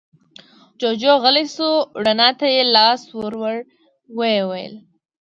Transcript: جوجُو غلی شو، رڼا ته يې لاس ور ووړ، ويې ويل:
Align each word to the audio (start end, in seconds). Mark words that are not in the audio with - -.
جوجُو 0.79 1.13
غلی 1.23 1.45
شو، 1.53 1.69
رڼا 2.05 2.29
ته 2.39 2.47
يې 2.55 2.63
لاس 2.75 3.01
ور 3.17 3.33
ووړ، 3.41 3.57
ويې 4.17 4.41
ويل: 4.49 4.73